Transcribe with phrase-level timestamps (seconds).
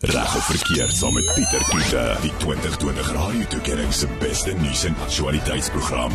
[0.00, 4.94] Reg of verkeerd saam met Pieter Kloete, die 2020 Radio Tuigering se beste nuus en
[5.00, 6.12] aktualiteitsprogram.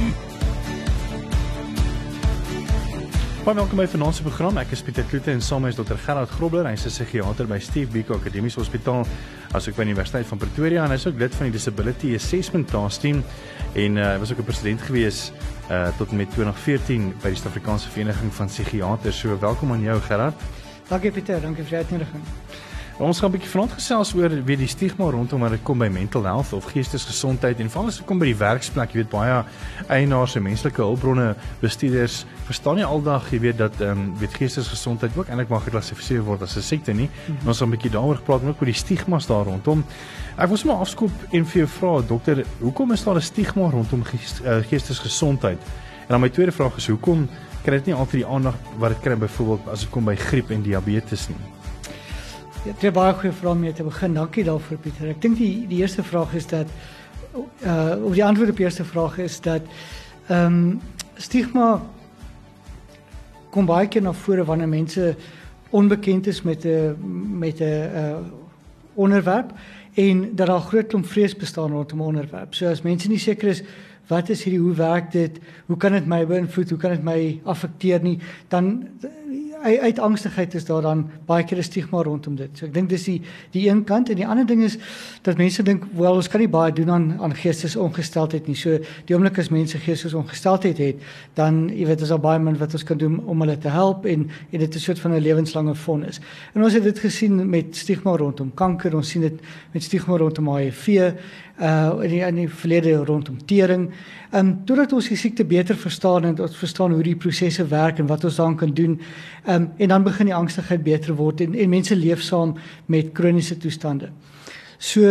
[3.41, 4.59] Baie welkom by vanaand se program.
[4.62, 5.97] Ek is Pieter Kloete en saam is Dr.
[5.97, 9.02] Gerard Grobler, hy's 'n psigiater by Steve Biko Akademiese Hospitaal,
[9.52, 13.02] asook by die Universiteit van Pretoria en hy's ook lid van die Disability Assessment Task
[13.02, 13.24] Team
[13.74, 15.32] en uh, was ook 'n president gewees
[15.72, 19.20] uh tot met 2014 by die Suid-Afrikaanse Vereniging van Psigiaters.
[19.20, 20.36] So welkom aan jou Gerard.
[20.88, 22.23] Dankie Pieter, dankie vir die uitnodiging.
[22.99, 25.88] Ons gaan 'n bietjie vanaand gesels oor wie die stigma rondom wanneer dit kom by
[25.88, 29.43] mental health of geestesgesondheid en veral as dit kom by die werksplek, jy weet baie
[29.88, 35.17] eienaars en menslike hulpbronne bestuurders verstaan nie aldag jy weet dat ehm um, weet geestesgesondheid
[35.17, 37.09] ook eintlik maar geklassifiseer word as 'n siekte nie.
[37.09, 37.47] Mm -hmm.
[37.47, 39.83] Ons gaan 'n bietjie daaroor gepraat en ook oor die stigmas daar rondom.
[40.38, 44.03] Ek wil sommer afskoop en vir jou vra dokter, hoekom is daar 'n stigma rondom
[44.03, 45.59] eh, geestesgesondheid?
[46.02, 47.30] En dan my tweede vraag is hoekom
[47.63, 50.49] kry dit nie altyd die aandag wat dit kry byvoorbeeld as dit kom by griep
[50.52, 51.60] en diabetes nie?
[52.61, 54.13] Ja, dit is baie goeie vraag om mee te begin.
[54.13, 55.07] Dankie daarvoor Pieter.
[55.09, 56.69] Ek dink die die eerste vraag is dat
[57.65, 59.66] uh of die antwoord op die eerste vraag is dat
[60.27, 60.81] ehm um,
[61.17, 61.81] stigma
[63.49, 65.16] kom baie keer na vore wanneer mense
[65.71, 66.94] onbekend is met 'n
[67.39, 68.19] met 'n uh
[68.93, 69.58] onderwerp
[69.93, 72.53] en dat daar groot klomp vrees bestaan rondom 'n onderwerp.
[72.53, 73.64] So as mense nie seker is
[74.08, 75.39] wat is hierdie hoe werk dit?
[75.66, 76.69] Hoe kan dit my beïnvloed?
[76.69, 78.19] Hoe kan dit my affekteer nie?
[78.47, 78.88] Dan
[79.62, 82.50] uit angstigheid is daar dan baie keer 'n stigma rondom dit.
[82.54, 84.78] So ek dink dis die die een kant en die ander ding is
[85.22, 88.56] dat mense dink wel ons kan nie baie doen aan aan geestesongesteldheid nie.
[88.56, 90.95] So die oomblik as mense geestesongesteldheid het,
[91.34, 94.06] dan jy weet is daar baie min wat ons kan doen om hulle te help
[94.06, 96.20] en en dit is 'n soort van 'n lewenslange fonds.
[96.54, 99.39] En ons het dit gesien met stigma rondom kanker, ons sien dit
[99.73, 100.88] met stigma rondom HIV,
[101.62, 103.92] uh in die in die verlede rondom tering.
[104.32, 108.00] Ehm um, totdat ons die siekte beter verstaan en ons verstaan hoe die prosesse werk
[108.00, 109.00] en wat ons daaraan kan doen.
[109.52, 113.11] Ehm um, en dan begin die angstigheid beter word en en mense leef saam met
[113.11, 114.09] kroniese toestande.
[114.77, 115.02] So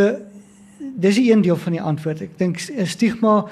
[0.97, 2.21] dis 'n een deel van die antwoord.
[2.21, 3.45] Ek dink stigma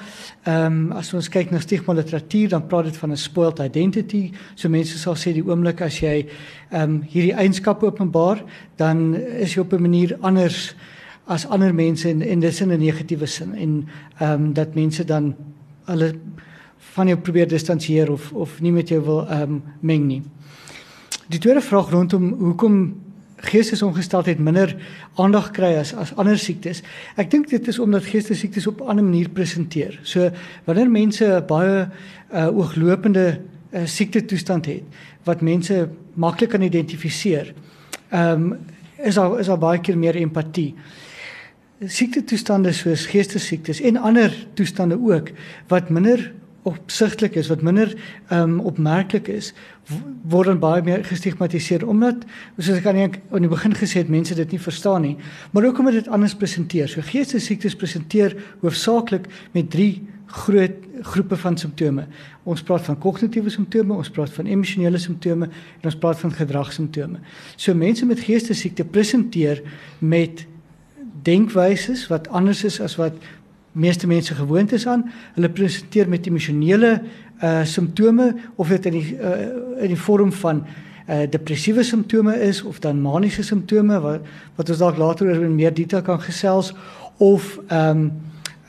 [0.43, 4.31] ehm um, as ons kyk na stigma literatuur dan praat dit van 'n spoiled identity.
[4.55, 6.25] So mense sal sê die oomblik as jy
[6.71, 8.43] ehm um, hierdie eienskappe openbaar,
[8.75, 10.75] dan is jy op 'n manier anders
[11.25, 13.87] as ander mense en en dis in 'n negatiewe sin en
[14.19, 15.35] ehm um, dat mense dan
[15.85, 16.15] hulle
[16.77, 20.21] van jou probeer distansieer of of nie met jou wil ehm um, meng nie.
[21.29, 22.77] Die tweede vraag rondom hoekom
[23.45, 24.71] geestesongesteldheid minder
[25.21, 26.81] aandag kry as as ander siektes.
[27.21, 29.99] Ek dink dit is omdat geestesiektes op 'n ander manier presenteer.
[30.03, 30.31] So
[30.65, 31.87] wanneer mense baie
[32.33, 33.39] uh, ooglopende
[33.71, 34.83] uh, siekte toestand het
[35.23, 37.53] wat mense maklik kan identifiseer,
[38.09, 38.57] ehm um,
[38.97, 40.75] is daar is daar baie keer meer empatie
[41.87, 45.29] siekte toestande soos geestesiektes en ander toestande ook
[45.67, 46.33] wat minder
[46.69, 47.93] opsigtelik is wat minder
[48.29, 49.53] ehm um, opmerklik is
[50.29, 52.25] word dan baie meer gestigmatiseer omdat
[52.57, 55.15] soos ek aan die begin gesê het mense dit nie verstaan nie.
[55.51, 56.87] Maar ook omdat dit anders presenteer.
[56.87, 59.25] So geestesiektes presenteer hoofsaaklik
[59.57, 62.05] met drie groot groepe van simptome.
[62.43, 67.21] Ons praat van kognitiewe simptome ons praat van emosionele simptome en ons praat van gedragssimptome
[67.55, 69.61] so mense met geestesiekte presenteer
[69.99, 70.45] met
[71.27, 73.17] denkwyses wat anders is as wat
[73.79, 75.05] meeste mense gewoond is aan.
[75.33, 77.01] Hulle presenteer met emosionele
[77.43, 80.63] uh simptome of dit in die uh, in die vorm van
[81.07, 84.25] uh depressiewe simptome is of dan maniese simptome wat
[84.55, 86.73] wat ons dalk later oor in meer detail kan gesels
[87.17, 88.11] of ehm um,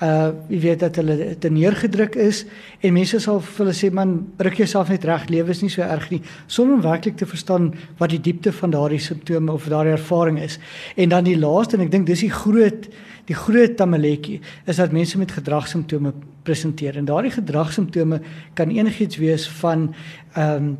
[0.00, 2.44] uh jy weet dat hulle te neergedruk is
[2.80, 5.82] en mense sal vir hulle sê man druk jouself net reg lewe is nie so
[5.84, 6.22] erg nie.
[6.46, 10.58] Sonder om werklik te verstaan wat die diepte van daardie simptome of daardie ervaring is.
[10.96, 12.88] En dan die laaste en ek dink dis die groot
[13.28, 16.96] die groot tamaletjie is dat mense met gedragssimptome presenteer.
[16.96, 18.20] En daardie gedragssimptome
[18.58, 19.90] kan enigiets wees van
[20.34, 20.78] ehm um,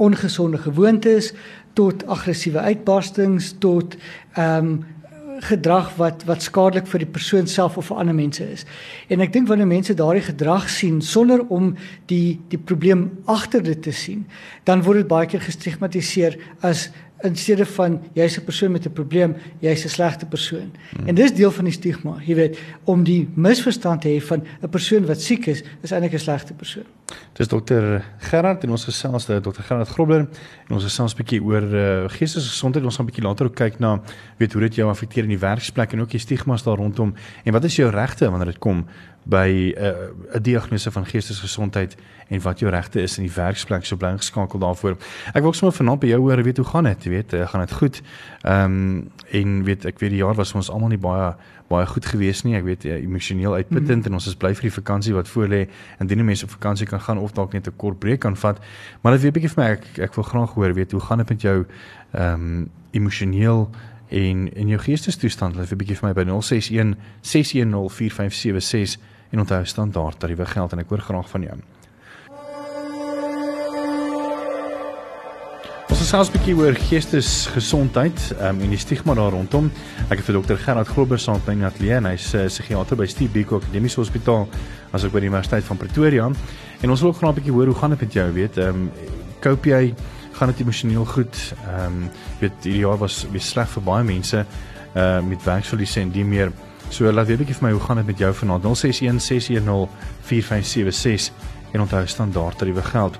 [0.00, 1.34] ongesonde gewoontes
[1.76, 3.96] tot aggressiewe uitbarstings tot
[4.34, 4.98] ehm um,
[5.40, 8.64] gedrag wat wat skadelik vir die persoon self of vir ander mense is.
[9.08, 11.74] En ek dink wanneer mense daardie gedrag sien sonder om
[12.06, 14.26] die die probleem agter dit te sien,
[14.64, 16.90] dan word dit baie keer gestigmatiseer as
[17.22, 20.72] in steede van jy's 'n persoon met 'n probleem, jy's 'n slegte persoon.
[20.96, 21.06] Hmm.
[21.06, 24.68] En dis deel van die stigma, jy weet, om die misverstand te hê van 'n
[24.68, 26.84] persoon wat siek is, is eintlik 'n slegte persoon.
[27.32, 30.26] Dis dokter Gerard en ons gesels met dokter Gerard Grobler
[30.68, 32.84] en ons gesels 'n bietjie oor uh, geestesgesondheid.
[32.84, 34.00] Ons gaan 'n bietjie later ook kyk na
[34.38, 37.14] weet hoe dit jou affekteer in die werksplek en ook die stigmas daar rondom
[37.44, 38.86] en wat is jou regte wanneer dit kom
[39.22, 41.96] by eh, 'n uh, diagnose van geestesgesondheid
[42.28, 44.96] en wat jou regte is in die werksplek so bly geskakel daarvoor.
[45.34, 47.04] Ek wil sommer vanaand by jou hoor, weet hoe gaan dit?
[47.04, 48.02] Weet, uh, gaan dit goed?
[48.42, 51.34] Ehm um, en weet ek weet die jaar was ons almal nie baie
[51.70, 52.56] baie goed gewees nie.
[52.58, 54.06] Ek weet uh, emosioneel uitputtend mm -hmm.
[54.10, 55.68] en ons is bly vir die vakansie wat voor lê.
[56.00, 58.58] Indien mense op vakansie kan gaan of dalk net 'n kort breek kan vat.
[59.00, 61.18] Maar dit weet 'n bietjie vir my ek ek wil graag hoor weet hoe gaan
[61.18, 61.66] dit met jou
[62.12, 63.70] ehm um, emosioneel
[64.08, 68.98] en in jou geestestoestand laat 'n bietjie vir my by 061 610 4576
[69.30, 71.58] en onthou standaard tariewe geld en ek hoor graag van jou.
[76.00, 79.66] Ons gesels 'n bietjie oor geestesgesondheid um, en die stigma daar rondom.
[80.08, 83.04] Ek het vir dokter Gerard Grober saam by Natlie en hy's 'n uh, psigiater by
[83.04, 84.48] Steve Biko Akademiese Hospitaal
[84.96, 86.30] asook by die Universiteit van Pretoria.
[86.80, 88.68] En ons wil ook graag 'n bietjie hoor hoe gaan dit met jou, weet, ehm
[88.68, 88.90] um,
[89.40, 89.94] koop jy
[90.32, 91.36] gaan dit emosioneel goed?
[91.68, 92.10] Ehm um,
[92.40, 94.46] weet hierdie jaar was weer sleg vir baie mense
[94.96, 96.50] uh met werksverliese en die meer.
[96.88, 99.88] So laat weet 'n bietjie vir my hoe gaan dit met jou vanaand 061 610
[100.22, 101.32] 4576
[101.72, 103.18] en onthou standaard tariewe geld.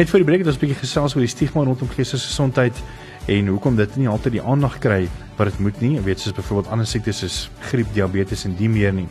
[0.00, 2.72] Net vir die breek het ons 'n bietjie gesels oor die stigma rondom geestesgesondheid
[3.28, 5.96] en hoekom dit nie altyd die aandag kry wat dit moet nie.
[5.96, 9.08] Jy weet soos byvoorbeeld ander siektes soos griep, diabetes en die meer nie.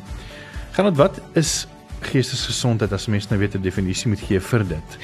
[0.72, 1.68] Gaan dit wat is
[2.02, 4.98] geestesgesondheid as mens nou weet 'n definisie moet gee vir dit?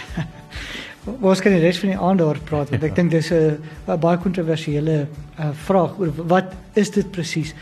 [1.21, 4.17] Ons kan die res van die aand daar praat want ek dink dis 'n baie
[4.17, 5.07] kontroversiële
[5.39, 7.53] uh, vraag oor wat is dit presies?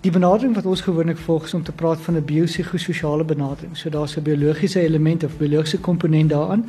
[0.00, 3.76] Die benadering wat ons gewoonlik volg is om te praat van 'n biopsigososiale benadering.
[3.76, 6.66] So daar's 'n biologiese element of biologiese komponent daaraan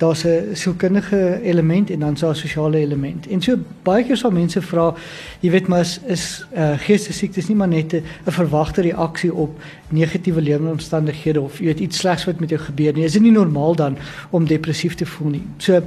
[0.00, 3.26] daar's 'n sielkundige element en dan so 'n sosiale element.
[3.26, 4.94] En so baie keer sal mense vra,
[5.40, 10.40] jy weet maar is, is uh, geestesiektes nie maar net 'n verwagte reaksie op negatiewe
[10.40, 13.04] lewensomstandighede of jy weet iets slegs wat met jou gebeur nie.
[13.04, 13.96] Is dit nie normaal dan
[14.30, 15.46] om depressief te voel nie?
[15.56, 15.82] So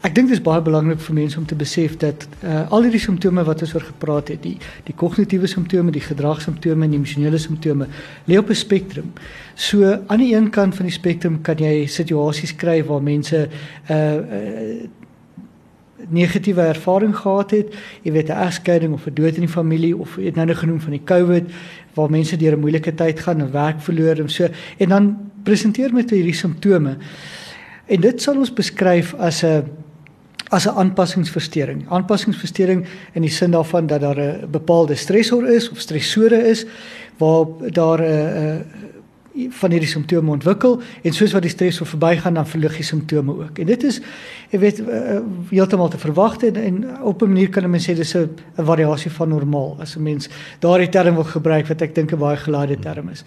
[0.00, 3.02] Ek dink dit is baie belangrik vir mense om te besef dat uh, al hierdie
[3.02, 4.54] simptome wat ons oor gepraat het, die
[4.86, 7.88] die kognitiewe simptome, die gedragssimptome en die emosionele simptome,
[8.24, 9.10] lê op 'n spektrum.
[9.54, 13.48] So aan die een kant van die spektrum kan jy situasies kry waar mense
[13.90, 14.88] uh, uh,
[16.08, 20.16] negatiewe ervaring gehad het, jy weet 'n egskeiding of 'n dood in die familie of
[20.16, 21.44] jy het nou net genoem van die COVID
[21.94, 24.48] waar mense deur 'n moeilike tyd gaan en werk verloor en so
[24.78, 26.96] en dan presenteer met hierdie simptome.
[27.86, 29.64] En dit sal ons beskryf as 'n
[30.50, 31.88] as 'n aanpassingsversteuring.
[31.88, 36.66] Aanpassingsversteuring in die sin daarvan dat daar 'n bepaalde stresor is of stressore is
[37.18, 38.64] waar daar 'n
[39.34, 43.58] van hierdie simptome ontwikkel en soos wat die stresor verbygaan dan verlig die simptome ook.
[43.58, 44.00] En dit is
[44.50, 44.82] jy weet
[45.50, 49.28] heeltemal te verwag en, en op 'n manier kan mense sê dis 'n variasie van
[49.28, 53.08] normaal as 'n mens daardie term wil gebruik wat ek dink 'n baie gelaaide term
[53.08, 53.24] is.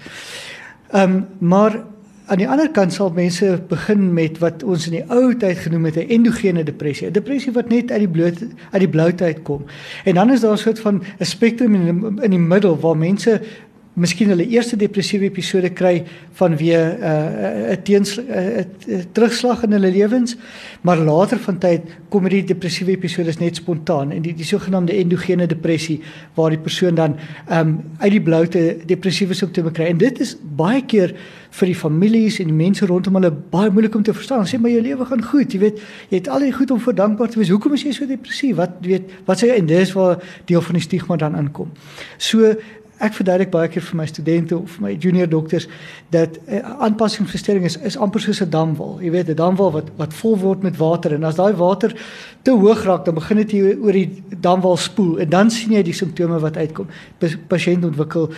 [0.91, 1.83] Ehm um, maar
[2.33, 5.85] aan die ander kant sal mense begin met wat ons in die ou tyd genoem
[5.85, 8.41] het 'n endogene depressie, 'n depressie wat net uit die bloot
[8.71, 9.61] uit die bloutheid kom.
[10.03, 12.97] En dan is daar 'n soort van 'n spektrum in die, in die middel waar
[12.97, 13.41] mense
[13.93, 16.03] miskien hulle eerste depressiewe episode kry
[16.39, 20.35] vanweë 'n uh, 'n teens 'n uh, uh, terugslag in hulle lewens,
[20.81, 25.47] maar later van tyd kom hierdie depressiewe episode net spontaan en die die sogenaamde endogene
[25.47, 26.01] depressie
[26.33, 27.15] waar die persoon dan
[27.51, 31.13] um, uit die bloute depressiewe simptome kry en dit is baie keer
[31.53, 34.45] vir die families en die mense rondom hulle baie moeilik om te verstaan.
[34.49, 36.95] Sê maar jou lewe gaan goed, jy weet, jy het al die goed om vir
[36.97, 37.51] dankbaar te wees.
[37.53, 38.57] Hoekom is jy so depressief?
[38.57, 40.17] Wat weet, wat sê jy en dis waar
[40.49, 41.69] deel van die stigma dan inkom.
[42.17, 42.55] So
[43.03, 45.67] ek verduidelik baie keer vir my studente of my junior dokters
[46.15, 48.99] dat uh, aanpassingsversteuring is is amper soos 'n damwal.
[49.01, 51.95] Jy weet, 'n damwal wat wat vol word met water en as daai water
[52.41, 55.93] te hoog raak, dan begin dit oor die damwal spoel en dan sien jy die
[55.93, 56.87] simptome wat uitkom.
[57.47, 58.31] Pasiënt ontwikkel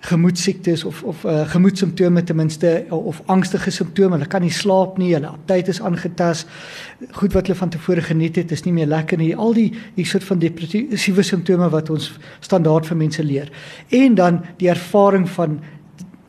[0.00, 4.14] gemoedsiektes of of uh, gemoedsimptome ten minste of angstige simptome.
[4.16, 6.44] Hulle kan nie slaap nie, hulle aptyt is aangetas.
[7.18, 9.34] Goed wat hulle van tevore geniet het, is nie meer lekker nie.
[9.36, 13.50] Al die die soort van depressiewe simptome wat ons standaard vir mense leer.
[13.88, 15.58] En dan die ervaring van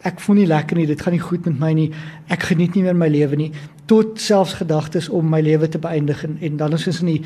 [0.08, 1.89] ek voel nie lekker nie, dit gaan nie goed met my nie.
[2.32, 3.51] Ek geniet nie meer my lewe nie
[3.89, 7.22] tot selfs gedagtes om my lewe te beëindig en, en dan is ons in die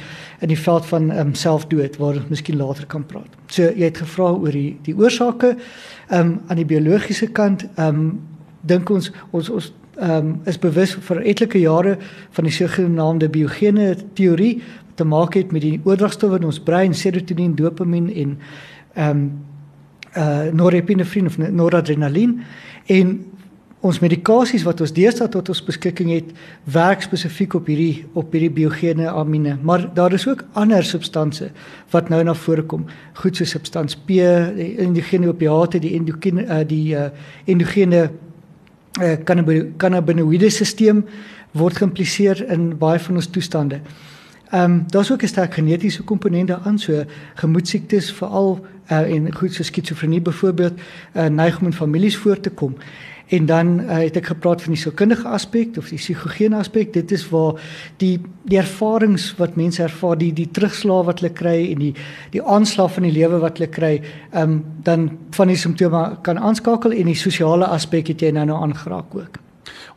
[0.45, 3.39] in die veld van um, selfdood waar ons miskien later kan praat.
[3.51, 7.87] So jy het gevra oor die die oorsake ehm um, aan die biologiese kant ehm
[7.89, 8.11] um,
[8.63, 11.97] dink ons ons ons ehm um, is bewus vir etlike jare
[12.31, 16.93] van die sogenaamde biogene teorie wat te maak het met die oordragstowwe in ons brein
[16.93, 18.37] serotonien, dopamien en
[18.93, 19.31] ehm um,
[20.13, 22.35] uh norepinefrin of noradrenalien
[22.85, 23.13] en
[23.83, 26.29] ons medikasies wat ons deesdae tot ons beskikking het,
[26.71, 31.51] werk spesifiek op hierdie op hierdie biogene amine, maar daar is ook ander substansies
[31.91, 32.85] wat nou na vore kom.
[33.19, 34.23] Goed so substans P,
[34.55, 37.09] die endogene opiate, die endogene uh, die uh,
[37.45, 38.07] endogene
[39.01, 41.03] uh, cannabinoïde stelsel
[41.53, 43.83] word geïmpliseer in baie van ons toestande.
[44.53, 47.03] Ehm um, daar's ook 'n sterk genetiese komponent daaraan, so
[47.35, 50.73] gemoedsiektes veral uh, en goed so skizofrenie byvoorbeeld
[51.15, 52.75] uh, neig om in families voor te kom.
[53.33, 56.91] En dan uh, het ek gepraat van die sielkundige aspek of die psigogene aspek.
[56.93, 57.57] Dit is waar
[58.01, 61.93] die die ervarings wat mense ervaar, die die terugslag wat hulle kry en die
[62.35, 63.93] die aanslag van die lewe wat hulle kry,
[64.31, 68.45] ehm um, dan van die simptome kan aanskakel en die sosiale aspek het jy nou
[68.51, 69.42] nou aangeraak ook.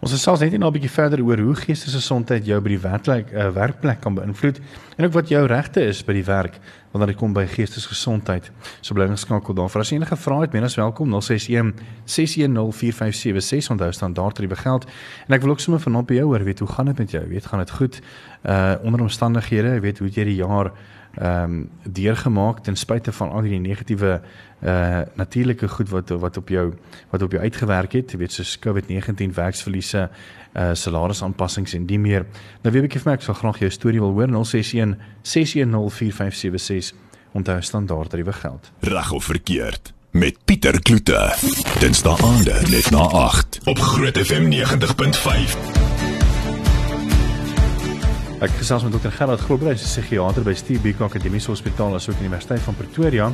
[0.05, 3.33] Ons het selfs net nou 'n bietjie verder oor hoe geestesgesondheid jou by die werkplek
[3.33, 4.61] uh, werkplek kan beïnvloed
[4.99, 6.59] en ook wat jou regte is by die werk
[6.93, 8.51] wanneer dit kom by geestesgesondheid.
[8.81, 9.81] So bly geskakel daarvoor.
[9.81, 11.75] As enige vrae het, menes welkom 061
[12.05, 14.85] 6104576 onthou standaard tariewe geld.
[15.29, 17.29] En ek wil ook sommer vanaand by jou hoor, weet hoe gaan dit met jou?
[17.29, 18.01] Weet gaan dit goed?
[18.45, 20.73] Uh onder omstandighede, weet hoe jy die jaar
[21.17, 24.21] ehm um, deurgemaak ten spyte van al die negatiewe
[24.63, 26.75] uh natuurlike goed wat wat op jou
[27.11, 30.11] wat op jou uitgewerk het, jy weet soos COVID-19 werksverliese,
[30.57, 32.27] uh salarisaanpassings en die meer.
[32.63, 36.95] Nou weet ek my ek sal graag jou storie wil hoor 061 6104576
[37.33, 38.71] onthou standaard tariewe geld.
[38.81, 41.35] Reg of verkeerd met Pieter Kloete.
[41.81, 45.96] Dinsdae aande net na 8 op Groot FM 90.5.
[48.37, 53.33] Ek gesels met dokter Gerard 'n psigiater by Stiebeek Akademiese Hospitaal asook Universiteit van Pretoria.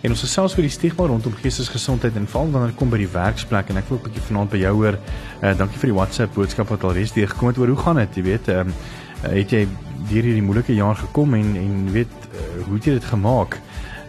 [0.00, 3.68] En ons gesels oor die stigma rondom geestesgesondheid en veral wanneer kom by die werksplek
[3.68, 4.98] en ek wil 'n bietjie vanaand by jou hoor.
[5.42, 8.14] Uh, dankie vir die WhatsApp boodskap wat al reeds deurgekom het oor hoe gaan dit,
[8.16, 8.74] jy weet, ehm um,
[9.22, 9.68] het jy
[10.08, 13.60] deur hierdie moeilike jaar gekom en en weet uh, hoe het jy dit gemaak?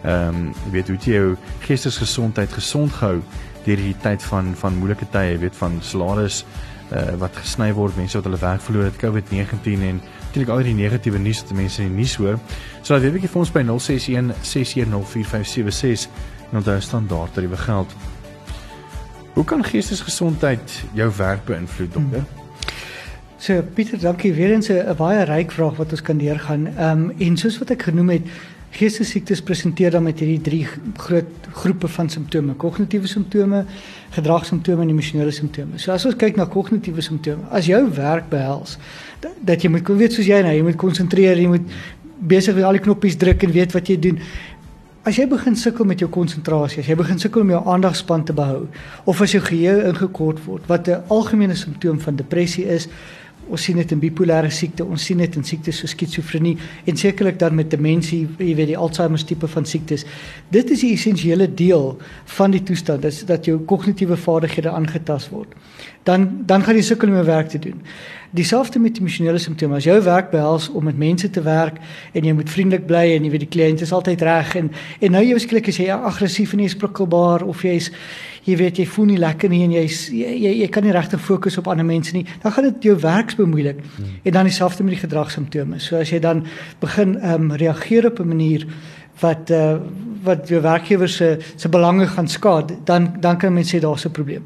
[0.04, 3.22] Ehm um, weet hoe het jy jou geestesgesondheid gesond gehou
[3.66, 6.46] deur hierdie tyd van van moeilike tye, jy weet van salaris
[6.92, 10.76] uh, wat gesny word, mense wat hulle werk verloor het, COVID-19 en natuurlik al die
[10.78, 12.40] negatiewe nuus wat mense in die nuus hoor.
[12.82, 16.08] So laat weet ek vir ons by 061 6104576
[16.52, 17.96] en onthou standaard tariewe geld.
[19.34, 22.24] Hoe kan geestesgesondheid jou werk beïnvloed, dokter?
[23.42, 26.68] So Pieter, dankie weer eens 'n baie ryk vraag wat ons kan deurgaan.
[26.78, 28.28] Ehm um, en soos wat ek genoem het,
[28.72, 30.62] geestesiektes presenteer dan met hierdie drie
[30.98, 33.66] groot groepe van simptome: kognitiewe simptome,
[34.16, 35.80] gedragssimptome en emosionele simptome.
[35.80, 38.78] So as ons kyk na kognitiewe simptome, as jou werk behels
[39.20, 41.76] dat, dat jy moet weet soos jy nou, jy moet konsentreer, jy moet
[42.22, 44.22] besig wees al die knoppies druk en weet wat jy doen.
[45.02, 48.36] As jy begin sukkel met jou konsentrasie, as jy begin sukkel om jou aandagspan te
[48.38, 48.68] behou
[49.10, 52.88] of as jou geheue ingekort word, wat 'n algemene simptoom van depressie is,
[53.52, 56.56] ons sien dit in bipolêre siekte, ons sien dit in siektes soos skizofrenie
[56.88, 60.06] en sekerlik dan met demensie, jy weet die Alzheimer tipe van siektes.
[60.54, 61.92] Dit is die essensiële deel
[62.38, 65.52] van die toestand, dis dat jou kognitiewe vaardighede aangetast word.
[66.08, 67.84] Dan dan gaan jy sukkel om jou werk te doen.
[68.32, 69.76] Dieselfde met emosionele simptome.
[69.76, 71.78] As jou werk behels om met mense te werk
[72.16, 75.12] en jy moet vriendelik bly en jy weet die kliënt is altyd reg en en
[75.18, 77.92] nou jy beskik as jy aggressief en jy is prikkelbaar of jy's
[78.44, 81.22] jy weet jy voel nie lekker nie en jy's jy, jy jy kan nie regtig
[81.22, 83.82] fokus op ander mense nie, dan gaan dit jou werk bemoeilik.
[83.96, 84.18] Hmm.
[84.24, 85.80] En dan dieselfde met die gedragssimptome.
[85.80, 86.46] So as jy dan
[86.80, 88.66] begin ehm um, reageer op 'n manier
[89.22, 89.78] wat uh,
[90.24, 94.12] wat jou werkgewer se se belange gaan skaad, dan dan kan mense sê daar's 'n
[94.12, 94.44] probleem.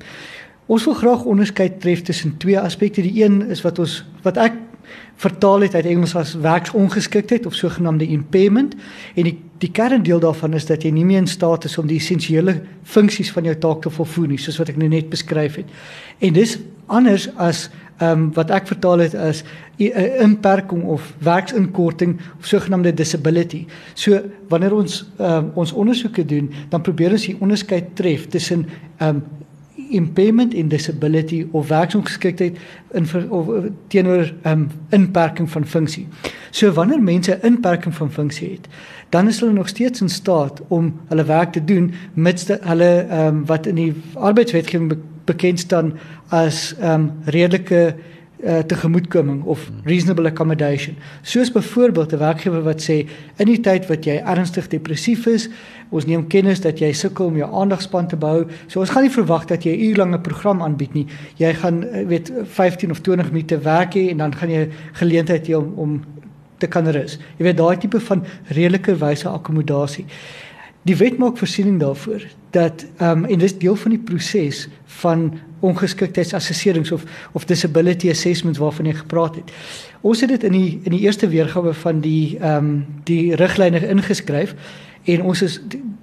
[0.66, 3.02] Ons wil graag onderskei tref tussen twee aspekte.
[3.02, 4.54] Die een is wat ons wat ek
[5.15, 8.75] vertaal het uit Engels as werksongeskiktheid of sogenaamde impairment
[9.15, 11.98] en die die kerndeel daarvan is dat jy nie meer in staat is om die
[12.01, 15.70] essensiële funksies van jou taak te volvoer nie soos wat ek nou net beskryf het.
[16.20, 16.58] En dis
[16.92, 19.44] anders as ehm um, wat ek vertaal het as
[19.80, 23.65] 'n inperking of werksinkorting of sogenaamde disability.
[23.94, 28.68] So wanneer ons ehm um, ons ondersoeke doen, dan probeer ons die onderskeid tref tussen
[28.98, 29.24] ehm um,
[29.89, 32.58] impairment en disability of werksongeskiktheid
[32.92, 33.48] in of
[33.88, 36.08] teenoor 'n um, inperking van funksie.
[36.50, 38.68] So wanneer mense inperking van funksie het,
[39.10, 43.27] dan is hulle nog steeds in staat om hulle werk te doen mits hulle ehm
[43.27, 45.94] um, wat in die arbeidswetgewing be bekend staan
[46.27, 48.14] as um, redelike uh,
[48.68, 50.96] tegemoetkoming of reasonable accommodation.
[51.22, 55.50] Soos byvoorbeeld 'n werkgewer wat sê in die tyd wat jy ernstig depressief is,
[55.89, 58.46] ons neem kennis dat jy sukkel om jou aandagspan te behou.
[58.68, 61.08] So ons gaan nie verwag dat jy 'n uurlange program aanbied nie.
[61.38, 65.48] Jy gaan uh, weet 15 of 20 minute werk hê en dan gaan jy geleentheid
[65.48, 66.04] hê om om
[66.58, 67.18] te kan rus.
[67.38, 70.06] Jy weet daai tipe van redelike wyse akkommodasie.
[70.86, 72.22] Die wet maak voorsiening daarvoor
[72.54, 74.68] dat ehm um, en dis deel van die proses
[75.01, 79.51] van ongeskiktheidsassesserings of of disability assessments waarvan jy gepraat het.
[80.01, 83.82] Ons het dit in die in die eerste weergawe van die ehm um, die riglyne
[83.88, 84.54] ingeskryf
[85.04, 85.60] en ons is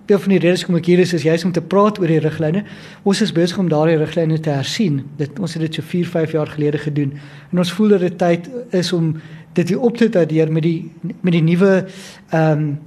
[0.06, 2.18] deel van die redes kom ek hier is is juist om te praat oor die
[2.22, 2.64] riglyne.
[3.02, 5.04] Ons is besig om daardie riglyne te hersien.
[5.16, 7.14] Dit ons het dit so 4, 5 jaar gelede gedoen
[7.52, 9.14] en ons voel dat dit tyd is om
[9.54, 11.86] dit weer op te dateer met die met die nuwe
[12.30, 12.80] ehm um,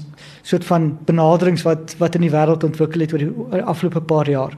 [0.46, 4.58] soort van benaderings wat wat in die wêreld ontwikkel het oor die afgelope paar jaar.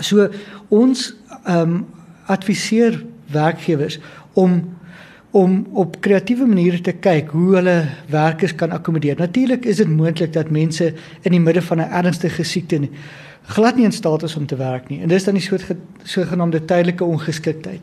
[0.00, 0.28] So
[0.68, 1.86] ons ehm um,
[2.28, 3.96] adviseer werkgewers
[4.32, 4.76] om
[5.30, 7.76] om op kreatiewe maniere te kyk hoe hulle
[8.08, 9.16] werkers kan akkommodeer.
[9.20, 12.88] Natuurlik is dit moontlik dat mense in die midde van 'n ernstige siekte
[13.48, 15.00] glad nie in staat is om te werk nie.
[15.00, 15.64] En dis dan die soort
[16.02, 17.80] sogenaamde tydelike ongeskiktheid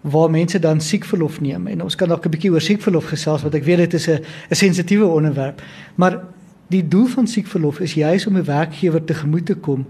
[0.00, 3.54] waar mense dan siekverlof neem en ons kan dalk 'n bietjie oor siekverlof gesels want
[3.54, 4.20] ek weet dit is 'n
[4.50, 5.62] 'n sensitiewe onderwerp
[5.94, 6.22] maar
[6.68, 9.86] die doel van siekverlof is juis om 'n werkgewer tegemoet te kom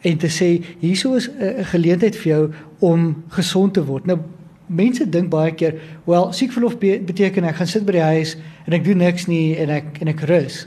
[0.00, 4.06] en te sê hierso is 'n geleentheid vir jou om gesond te word.
[4.06, 4.18] Nou
[4.66, 8.72] mense dink baie keer, wel, siekverlof be beteken ek gaan sit by die huis en
[8.72, 10.66] ek doen niks nie en ek en ek rus.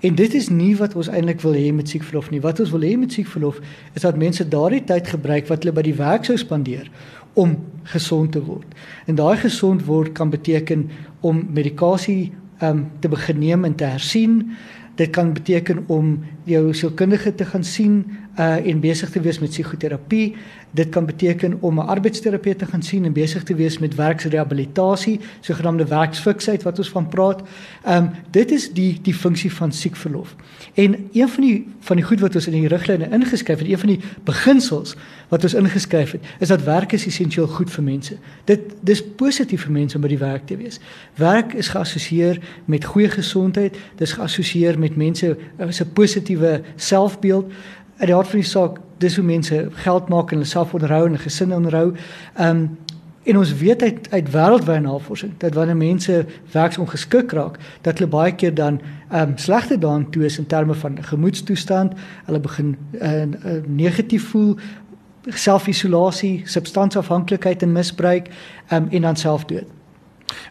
[0.00, 2.40] En dit is nie wat ons eintlik wil hê met siekverlof nie.
[2.40, 3.60] Wat ons wil hê met siekverlof
[3.94, 6.90] is dat mense daardie tyd gebruik wat hulle by die werk sou spandeer
[7.34, 7.56] om
[7.92, 8.66] gesond te word.
[9.06, 10.86] En daai gesond word kan beteken
[11.20, 12.32] om medikasie
[12.62, 14.56] um, te begin neem en te hersien.
[14.96, 18.04] Dit kan beteken om jou sielkundige te gaan sien
[18.36, 20.36] uh en besig te wees met psigoterapie.
[20.76, 25.20] Dit kan beteken om 'n arbeidsterapeut te gaan sien en besig te wees met werksrehabilitasie,
[25.40, 27.42] sogenaamde werksfiksheid wat ons van praat.
[27.88, 30.36] Um, dit is die die funksie van siekverlof.
[30.74, 33.78] En een van die van die goed wat ons in die riglyne ingeskryf het, een
[33.78, 34.96] van die beginsels
[35.28, 38.16] wat ons ingeskryf het, is dat werk is essensieel goed vir mense.
[38.44, 40.80] Dit dis positief vir mense om by die werk te wees.
[41.14, 46.35] Werk is geassosieer met goeie gesondheid, dis geassosieer met mense uh, se positiewe
[46.76, 47.52] selfbeeld
[47.96, 51.06] uit die hart van die saak dis hoe mense geld maak en hulle self onderhou
[51.06, 51.92] en gesinne onderhou.
[52.36, 52.68] Ehm um,
[53.26, 58.34] en ons weet uit uit wêreldwye navorsing dat wanneer mense werksongeskik raak, dat hulle baie
[58.34, 61.92] keer dan ehm um, slegte daan toe is in terme van gemoedstoestand,
[62.24, 64.54] hulle begin uh, uh, negatief voel,
[65.26, 68.28] selfisolasie, substansieafhanklikheid en misbruik
[68.72, 69.75] um, en dan selfdood.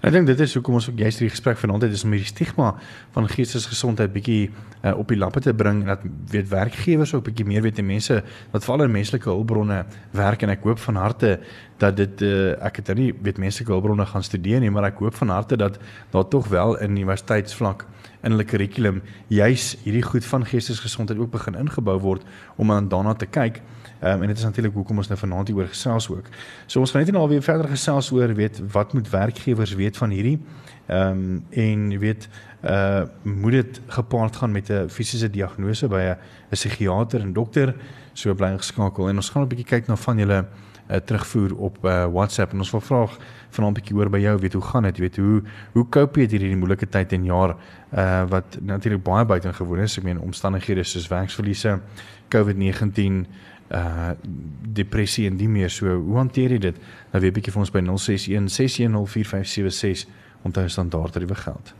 [0.05, 2.29] Ek dink dit is hoekom ons ook juist hierdie gesprek vanaand het is om hierdie
[2.29, 2.72] stigma
[3.15, 7.48] van geestesgesondheid bietjie uh, op die lappe te bring en dat weet werkgewers ook bietjie
[7.48, 8.22] meer weet en mense
[8.53, 9.82] wat veral in menslike hulpbronne
[10.15, 10.46] werk.
[10.46, 11.36] En ek hoop van harte
[11.82, 15.01] dat dit uh, ek het nou nie weet menslike hulpbronne gaan studeer nie maar ek
[15.03, 15.79] hoop van harte dat
[16.13, 17.84] daar tog wel in universiteitsvlak
[18.24, 22.24] in hulle kurrikulum juis hierdie goed van geestesgesondheid ook begin ingebou word
[22.55, 23.60] om aan daarna te kyk
[24.02, 26.28] Um, en dit is natuurlik hoekom ons nou vanaand hier oor gesels ook.
[26.66, 30.10] So ons gaan net nou weer verder gesels oor weet wat moet werkgewers weet van
[30.10, 30.40] hierdie.
[30.86, 32.30] Ehm um, en weet
[32.64, 36.18] uh moet dit gepaard gaan met 'n fisiese diagnose by 'n
[36.50, 37.75] psigiater en dokter?
[38.14, 40.46] So bly geskakel en ons gaan 'n bietjie kyk na van julle
[40.92, 42.52] uh, terugvoer op uh, WhatsApp.
[42.52, 43.08] En ons wil vra
[43.50, 44.98] vanaand 'n bietjie hoor by jou weet hoe gaan dit?
[44.98, 47.56] Weet hoe hoe cope jy hierdie moeilike tyd en jaar
[47.96, 49.98] uh wat natuurlik baie buitengewoon is?
[49.98, 51.80] Ek meen omstandighede soos werksverliese
[52.30, 53.25] COVID-19
[53.74, 54.12] uh
[54.75, 55.88] depressie en die meer so.
[55.88, 56.78] Hoe hanteer jy dit?
[57.12, 60.06] Nou weer bietjie vir ons by 061 6104576
[60.45, 61.73] onthou standaard tariewe geld.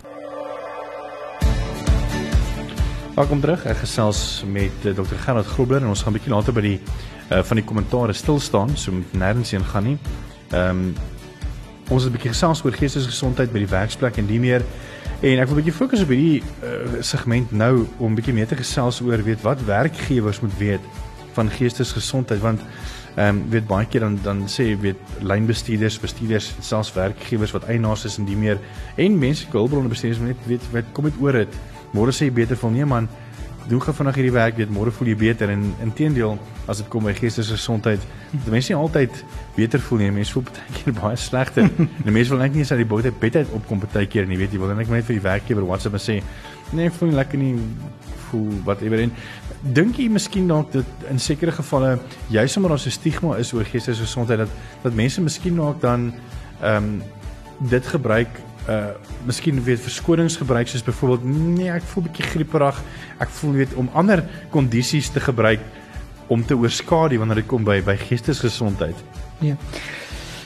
[3.16, 3.66] Welkom terug.
[3.66, 6.80] Ek gesels met uh, Dr Gerard Grobler en ons gaan bietjie later by die
[7.30, 9.98] uh, van die kommentare stil staan so met nêrens heen gaan nie.
[10.52, 10.96] Ehm um,
[11.94, 14.66] ons het 'n bietjie gesels oor geestesgesondheid by die werksplek en die meer.
[15.22, 18.48] En ek wil 'n bietjie fokus op hierdie uh, segment nou om 'n bietjie meer
[18.48, 20.82] te gesels oor weet wat werkgewers moet weet
[21.38, 22.64] van geestesgesondheid want
[23.16, 28.04] ehm um, weet baie keer dan dan sê weet lynbestuurders, bestuurders, selfs werkgewers wat eienaars
[28.10, 28.60] is en die meer
[29.00, 31.62] en mense hulpbronne bestuurders net weet wat kom dit oor dit.
[31.96, 33.08] Môre sê jy beter voel nee man,
[33.70, 36.36] doen gou vinnig hierdie werk, weet môre voel jy beter en inteendeel
[36.70, 39.24] as dit kom by geestesgesondheid, die mense nie altyd
[39.56, 41.72] beter voel nie, mense voel baie keer baie slegter.
[42.06, 44.28] en mense wil net nie eens uit die boot uit bed uit opkom baie keer
[44.30, 46.20] nie, weet jy, wil net net vir die werkgewer WhatsApp sê
[46.74, 47.54] nee, ek voel nie lekker nie
[48.30, 49.14] voel wat ewer en
[49.74, 51.98] dink jy miskien dalk dat in sekere gevalle
[52.30, 56.12] juis omdat daar so stigma is oor geestesgesondheid dat dat mense miskien dalk dan
[56.62, 57.02] ehm um,
[57.70, 58.30] dit gebruik
[58.70, 58.94] uh
[59.26, 61.24] miskien weet verskonings gebruik soos byvoorbeeld
[61.58, 62.82] nee ek voel bietjie grieperig
[63.20, 65.62] ek voel weet om ander kondisies te gebruik
[66.28, 68.98] om te oorskadu wanneer dit kom by by geestesgesondheid.
[69.46, 69.56] Ja.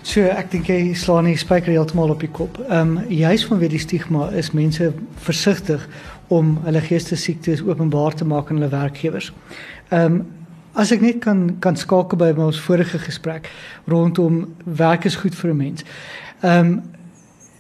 [0.03, 2.57] So ek dink jy slaan nie spyker heeltemal op die kop.
[2.67, 4.91] Ehm um, juis vanweë die stigma is mense
[5.25, 5.85] versigtig
[6.29, 9.33] om hulle geestesiektes openbaar te maak aan hulle werkgewers.
[9.89, 10.27] Ehm um,
[10.77, 13.49] as ek net kan kan skakel by ons vorige gesprek
[13.89, 15.83] rondom werk is goed vir 'n mens.
[16.41, 16.81] Ehm um,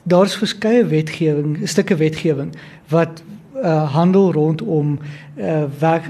[0.03, 2.53] daar's verskeie wetgewing, stukke wetgewing
[2.89, 3.21] wat
[3.63, 4.99] uh, handel rondom
[5.35, 6.03] uh, werk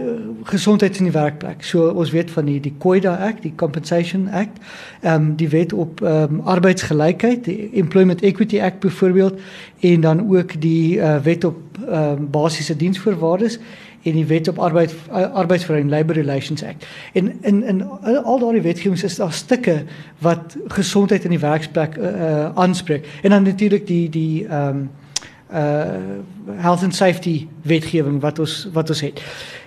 [0.44, 1.64] gesondheid in die werkplek.
[1.64, 4.62] So ons weet van die die COIDA Act, die Compensation Act,
[5.02, 9.40] ehm um, die wet op ehm um, arbeidsgelykheid, die Employment Equity Act byvoorbeeld
[9.80, 11.58] en dan ook die uh, wet op
[11.88, 13.60] ehm um, basiese diensvoorwaardes
[14.04, 16.86] en die wet op arbeid arbeidsverhouding Labor Relations Act.
[17.14, 17.84] En in in
[18.24, 19.84] al daardie wetgewings is daar stukke
[20.18, 23.08] wat gesondheid in die werksplek uh, aanspreek.
[23.22, 24.90] En dan natuurlik die die ehm um,
[25.54, 26.22] uh
[26.62, 29.22] health and safety wetgewing wat ons wat ons het.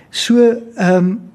[0.09, 1.31] So ehm um,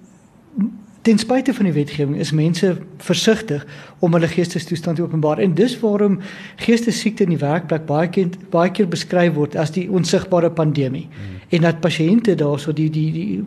[1.03, 3.67] ten spyte van die wetgewing is mense versigtig
[3.99, 6.19] om hulle geestestoestand te openbaar en dis waarom
[6.57, 11.07] geestesiekte in die werkplek baie keer baie keer beskryf word as die onsigbare pandemie.
[11.09, 11.39] Hmm.
[11.49, 13.45] En dat pasiënte daarso die die die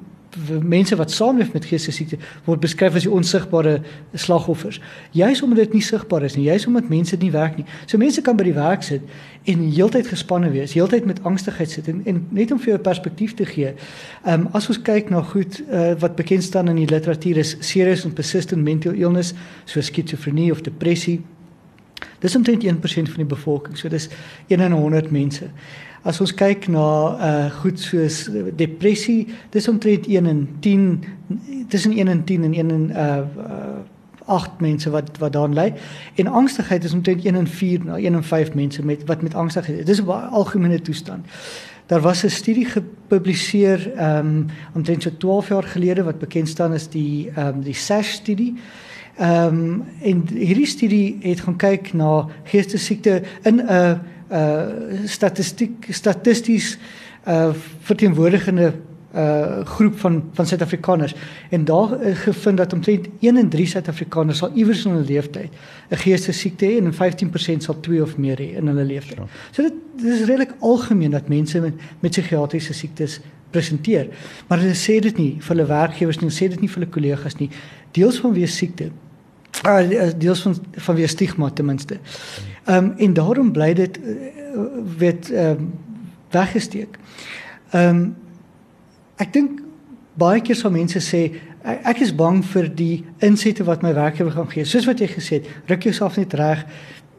[0.62, 3.82] mense wat saamleef met geestesiekte word beskryf as die onsigbare
[4.13, 4.80] slagoffers.
[5.12, 7.65] Juis omdat dit nie sigbaar is nie, juis omdat mense nie werk nie.
[7.86, 9.02] So mense kan by die werk sit
[9.50, 12.88] en heeltyd gespanne wees, heeltyd met angstigheid sit en, en net om vir jou 'n
[12.88, 13.74] perspektief te gee.
[14.26, 17.58] Ehm um, as ons kyk na goed uh, wat bekend staan in die literatuur is
[17.60, 19.34] serious and persistent mental illness
[19.65, 21.22] soos skizofrenie of depressie.
[22.21, 23.77] Dis omtrent 1% van die bevolking.
[23.77, 24.10] So dis
[24.47, 25.49] 1 in 100 mense.
[26.01, 26.86] As ons kyk na
[27.17, 28.23] uh goed soos
[28.57, 31.03] depressie, dis omtrent 1 in 10
[31.69, 33.81] tussen 1 in 10 en 1 in uh, uh
[34.31, 35.73] 8 mense wat wat daaraan ly.
[36.15, 39.36] En angstigheid is omtrent 1 in 4 na 1 in 5 mense met wat met
[39.36, 39.86] angstigheid.
[39.86, 41.25] Dis 'n algemene toestand.
[41.86, 46.71] Daar was 'n studie gepubliseer ehm um, omtrent so 12 jaar gelede wat bekend staan
[46.71, 48.55] as die ehm um, die SASH studie.
[49.17, 53.91] Ehm um, en hierdie studie het gaan kyk na geestesiekte in 'n uh,
[54.32, 54.65] uh
[55.06, 56.78] statistiek statisties
[57.28, 58.74] uh verteenwoordigende
[59.15, 61.15] uh groep van van Suid-Afrikaners
[61.50, 65.52] en daar uh, gevind dat omtrent 1 in 3 Suid-Afrikaners sal iewers in hulle lewenstyd
[65.89, 69.17] 'n geestesiekte hê en 15% sal 2 of meer hê in hulle lewenstyd.
[69.17, 69.28] Ja.
[69.52, 73.19] So dit dis redelik algemeen dat mense met met psigiatriese siektes
[73.52, 74.08] presenteer.
[74.47, 77.38] Maar hulle sê dit nie vir hulle werkgewers nie, sê dit nie vir hulle kollegas
[77.39, 77.50] nie.
[77.91, 78.91] Deels van wie siekte
[79.65, 81.97] uh deels van van wie stigma ten minste.
[82.63, 84.15] Ehm um, en daarom bly dit uh,
[84.97, 85.73] weet ehm um,
[86.30, 86.97] weggesteek.
[87.71, 88.15] Ehm um,
[89.15, 89.60] ek dink
[90.13, 91.32] baie keer sal mense sê
[91.63, 94.65] ek is bang vir die insette wat my werkgewer gaan gee.
[94.65, 96.65] Soos wat jy gesê het, ruk jouself net reg.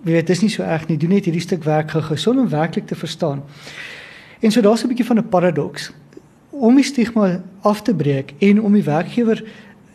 [0.03, 0.97] Jy weet, dit is nie so erg nie.
[0.99, 3.45] Doen net hierdie stuk werk gou-gou sonder om werklik te verstaan.
[4.41, 5.93] En so daar's 'n bietjie van 'n paradoks.
[6.51, 9.45] Om die stigma af te breek en om die werkgewer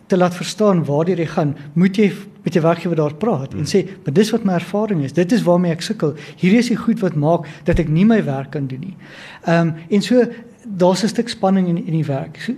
[0.08, 2.12] te laat verstaan waar jy gaan, moet jy
[2.44, 3.68] met jou werkgewer daar praat en hmm.
[3.68, 5.14] sê, "Maar dis wat my ervaring is.
[5.14, 6.16] Dit is waarmee ek sukkel.
[6.38, 8.96] Hierdie is die goed wat maak dat ek nie my werk kan doen nie."
[9.46, 10.26] Ehm um, en so
[10.66, 12.40] daar's 'n stuk spanning in in die werk.
[12.40, 12.54] So,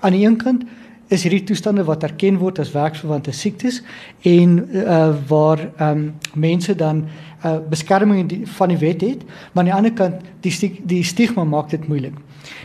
[0.00, 0.64] aan die een kant
[1.08, 3.82] is hierdie toestande wat erken word as werksverwante siektes
[4.22, 7.04] en uh waar ehm um, mense dan
[7.44, 11.44] uh beskerming die, van die wet het, maar aan die ander kant die die stigma
[11.44, 12.14] maak dit moeilik.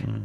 [0.05, 0.23] Hmm.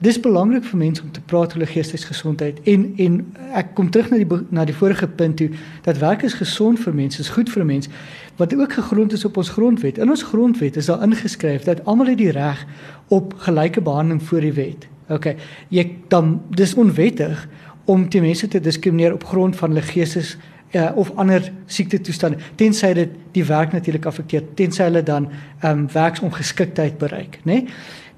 [0.00, 3.16] Dis belangrik vir mense om te praat oor geestesgesondheid en en
[3.52, 5.50] ek kom terug na die na die vorige punt toe
[5.84, 7.88] dat werk is gesond vir mense, is goed vir 'n mens
[8.36, 9.98] wat ook gegrond is op ons grondwet.
[9.98, 12.66] In ons grondwet is daar ingeskryf dat almal het die reg
[13.08, 14.88] op gelyke behandeling voor die wet.
[15.08, 15.34] OK.
[15.68, 17.48] Jy dan dis onwettig
[17.84, 20.36] om die mense te diskrimineer op grond van hulle geestes
[20.72, 25.28] uh, of ander siekte toestande tensy dit die werk natuurlik affekteer tensy hulle dan
[25.60, 27.52] ehm um, werksongeskiktheid bereik, né?
[27.52, 27.66] Nee?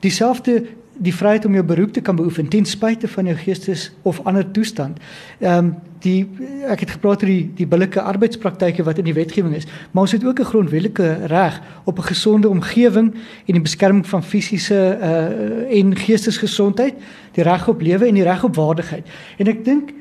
[0.00, 0.62] Dieselfde
[0.98, 4.50] die vryheid om jou beroep te kan beoefen ten spyte van jou geestes of ander
[4.50, 4.98] toestand.
[5.40, 6.26] Ehm um, die
[6.66, 10.12] ek het gepraat oor die die billike arbeidspraktyke wat in die wetgewing is, maar ons
[10.12, 13.14] het ook 'n grondwetlike reg op 'n gesonde omgewing
[13.46, 16.94] en die beskerming van fisiese uh en geestesgesondheid,
[17.32, 19.06] die reg op lewe en die reg op waardigheid.
[19.38, 19.92] En ek dink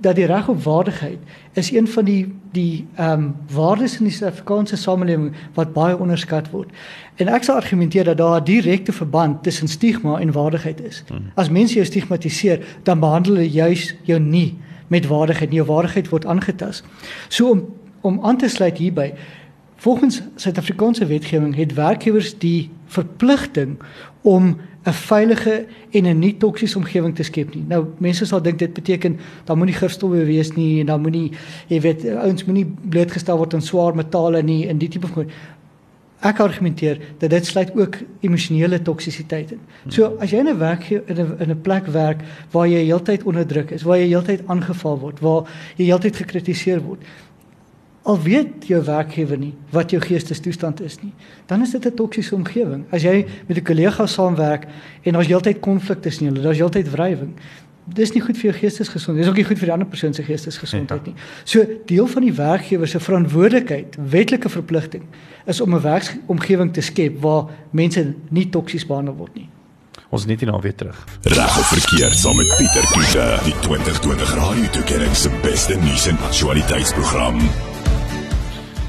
[0.00, 1.18] dat die reg op waardigheid
[1.52, 6.50] is een van die die ehm um, waardes in die Suid-Afrikaanse samelewing wat baie onderskat
[6.50, 6.70] word.
[7.16, 11.04] En ek sal argumenteer dat daar 'n direkte verband tussen stigma en waardigheid is.
[11.08, 11.30] Hmm.
[11.34, 15.58] As mense jou stigmatiseer, dan behandel hulle juis jou nie met waardigheid nie.
[15.58, 16.84] Jou waardigheid word aangetast.
[17.28, 17.66] So om
[18.00, 19.12] om aan te sluit hierby,
[19.76, 23.78] volgens Suid-Afrikaanse wetgewing het werkgewers die verpligting
[24.22, 24.56] om
[24.88, 27.64] 'n veilige en 'n nie toksiese omgewing te skep nie.
[27.68, 31.32] Nou mense sal dink dit beteken dan moenie gifstowwe wees nie en dan moenie
[31.68, 35.26] jy weet ouens moenie blootgestel word aan swaar metale nie en die tipe van
[36.20, 39.60] ek argumenteer dat dit sluit ook emosionele toksisiteit in.
[39.88, 42.20] So as jy in 'n werk in 'n in 'n plek werk
[42.50, 45.42] waar jy heeltyd onderdruk is, waar jy heeltyd aangeval word, waar
[45.76, 47.02] jy heeltyd gekritiseer word,
[48.08, 51.12] al weet jou werkgewer nie wat jou geestestoestand is nie,
[51.46, 52.84] dan is dit 'n toksiese omgewing.
[52.90, 54.66] As jy met 'n kollega saamwerk
[55.02, 57.34] en daar's heeltyd konflik tussen julle, daar's heeltyd wrywing,
[57.84, 59.24] dis nie goed vir jou geestesgesondheid.
[59.24, 61.14] Dis ook nie goed vir die ander persoon se geestesgesondheid nie.
[61.44, 65.04] So deel van die werkgewer se verantwoordelikheid, wetlike verpligting,
[65.46, 69.48] is om 'n werksomgewing te skep waar mense nie toksies behandel word nie.
[70.10, 71.06] Ons net hier na weer terug.
[71.22, 76.18] Reg of verkeerd saam met Pieter Kiefer, die 2020 Radio Tuigering se beste nuus en
[76.18, 77.77] aktualiteitsprogram.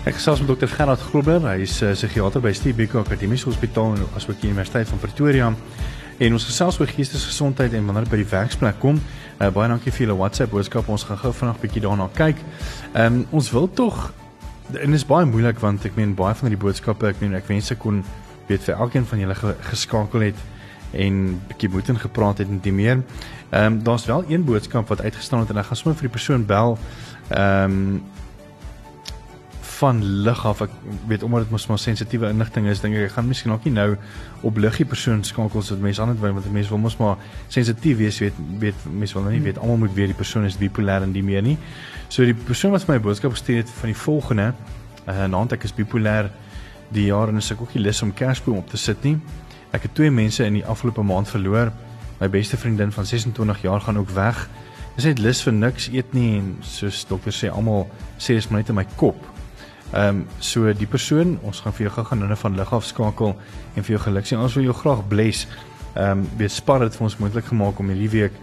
[0.09, 4.07] Ek gesels met dokter Gerard Grobler, hy is uh, psigiater by Stibeko Akademiese Hospitaal en
[4.17, 5.49] asook die Universiteit van Pretoria.
[6.17, 8.97] En ons gesels oor geestesgesondheid en wanneer dit by die werksplek kom.
[9.37, 10.89] Uh, baie dankie vir julle WhatsApp boodskap.
[10.89, 12.41] Ons gaan gou 'n bietjie daarna kyk.
[12.95, 14.11] Ehm um, ons wil tog
[14.73, 17.45] en dit is baie moeilik want ek meen baie van die boodskappe, ek meen ek
[17.45, 18.03] wens ek kon
[18.47, 20.39] weet vir elkeen van julle ge geskakel het
[20.91, 23.03] en bietjie moet en gepraat het en die meer.
[23.51, 26.17] Ehm um, daar's wel een boodskap wat uitgestaan het en ek gaan sommer vir die
[26.17, 26.79] persoon bel.
[27.29, 28.01] Ehm um,
[29.79, 30.61] van lig af.
[30.65, 30.73] Ek
[31.07, 33.73] weet omdat dit mos maar sensitiewe inligting is, dink ek ek gaan miskien ook nie
[33.75, 33.87] nou
[34.47, 38.19] op liggie persoon skakels wat mense anders wil want mense wil mos maar sensitief wees,
[38.23, 41.15] weet weet mense wil nou nie weet almal moet weet die persoon is bipolêr en
[41.15, 41.55] die meer nie.
[42.09, 44.51] So die persoon wat vir my boodskap gestuur het van die volgende,
[45.07, 46.31] uh, naand ek is bipolêr
[46.91, 49.15] die jaar en is ek ook nie lus om Kersboom op te sit nie.
[49.71, 51.71] Ek het twee mense in die afgelope maand verloor.
[52.19, 54.47] My beste vriendin van 26 jaar gaan ook weg.
[54.95, 57.85] Dis net lus vir niks eet nie en soos dokter sê almal
[58.17, 59.38] sê dis net in my kop.
[59.93, 63.33] Ehm um, so die persoon, ons gaan vir jou gou-gou nou van lig af skakel
[63.75, 64.37] en vir jou geluk sê.
[64.37, 65.47] Ons wil jou graag bless.
[65.95, 68.33] Ehm um, weet Spar het vir ons moontlik gemaak om hierdie week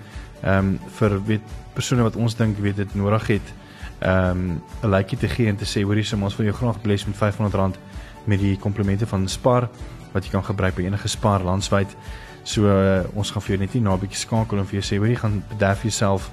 [0.43, 3.53] ehm um, vir weet persone wat ons dink weet dit nodig het
[3.99, 6.81] ehm um, 'n likeie te gee en te sê hoorie so ons wil jou graag
[6.83, 7.79] bless met R500
[8.25, 9.69] met die komplimente van Spar
[10.13, 11.97] wat jy kan gebruik by enige Spar landwyd.
[12.43, 14.87] So uh, ons gaan vir jou net nie na 'n bietjie skakel en vir jou
[14.95, 16.31] sê hoorie gaan bederf jouself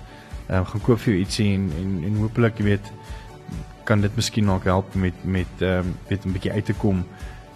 [0.49, 2.91] ehm um, gaan koop vir jou ietsie en en, en hopelik jy weet
[3.83, 7.05] kan dit miskien nog help met met ehm um, weet 'n bietjie uit te kom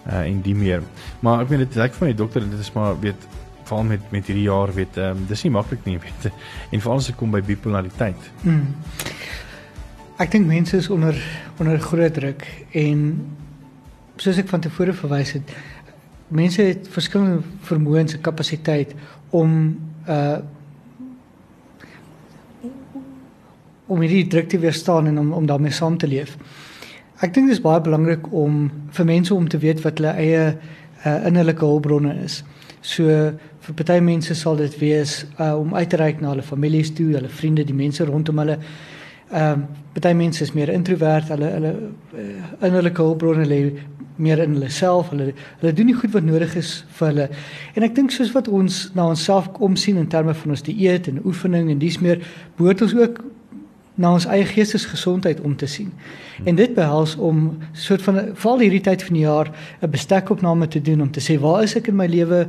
[0.06, 0.82] uh en die meer.
[1.20, 3.28] Maar ek weet dit lyk vir my dokter dit is maar weet
[3.64, 6.32] veral met met hierdie jaar weet ehm um, dis nie maklik nie weet.
[6.70, 8.30] En veral as dit kom by bipolariteit.
[8.42, 8.74] Hmm.
[10.18, 11.16] Ek dink mense is onder
[11.58, 13.26] onder groot druk en
[14.16, 15.50] soos ek van tevore verwys het,
[16.28, 18.94] mense het verskillende vermoëns en kapasiteit
[19.30, 20.38] om uh
[23.88, 26.36] om hierdie druk te weerstaan en om om daarmee saam te leef.
[27.18, 30.42] Ek dink dit is baie belangrik om vir mense om te weet wat hulle eie
[30.52, 32.42] uh, innerlike hulpbronne is.
[32.80, 33.08] So
[33.66, 37.10] vir party mense sal dit wees uh, om uit te reik na hulle families toe,
[37.16, 38.58] hulle vriende, die mense rondom hulle.
[39.28, 41.72] Ehm uh, party mense is meer introvert, hulle hulle
[42.14, 42.26] uh,
[42.62, 43.62] innerlike hulpbronne lê
[44.22, 45.10] meer in hulle self.
[45.10, 46.70] Hulle hulle doen nie goed wat nodig is
[47.00, 47.26] vir hulle.
[47.74, 51.10] En ek dink soos wat ons na onsself kom sien in terme van ons dieet
[51.10, 52.22] en oefening en dis meer
[52.60, 53.20] behoort ons ook
[53.98, 55.92] na ons eie geestesgesondheid om te sien.
[56.44, 59.50] En dit behels om soort van val hierdie tyd van die jaar
[59.82, 62.46] 'n bestekopname te doen om te sê waar is ek in my lewe?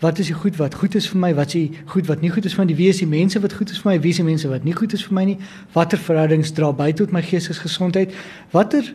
[0.00, 1.34] Wat is die goed wat goed is vir my?
[1.34, 2.74] Wat is die goed wat nie goed is vir my?
[2.74, 4.00] Wie is die mense wat goed is vir my?
[4.00, 5.38] Wie is die mense wat nie goed is vir my nie?
[5.72, 8.14] Watter verhoudings dra by tot my geestesgesondheid?
[8.50, 8.94] Watter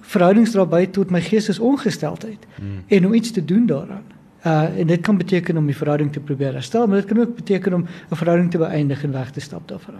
[0.00, 2.46] verhoudings dra by tot my geestesongesteldheid?
[2.54, 2.84] Hmm.
[2.86, 4.17] En om iets te doen daaraan.
[4.46, 7.34] Uh en dit kan beteken om die verhouding te probeer herstel, maar dit kan ook
[7.34, 9.94] beteken om 'n verhouding te beëindig en weg te stap daarvan.